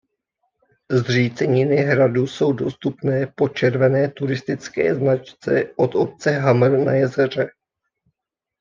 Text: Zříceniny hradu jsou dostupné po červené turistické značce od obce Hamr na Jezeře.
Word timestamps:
Zříceniny 0.91 1.75
hradu 1.75 2.27
jsou 2.27 2.53
dostupné 2.53 3.27
po 3.27 3.49
červené 3.49 4.09
turistické 4.11 4.95
značce 4.95 5.63
od 5.75 5.95
obce 5.95 6.31
Hamr 6.39 6.71
na 6.85 6.93
Jezeře. 6.93 7.49